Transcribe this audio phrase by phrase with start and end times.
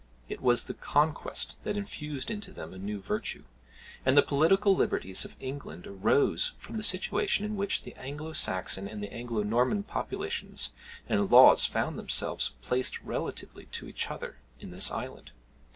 [0.27, 3.43] It was the Conquest that infused into them a new virtue;
[4.03, 8.87] and the political liberties of England arose from the situation in which the Anglo Saxon
[8.87, 10.71] and the Anglo Norman populations
[11.07, 15.33] and laws found themselves placed relatively to each other in this island.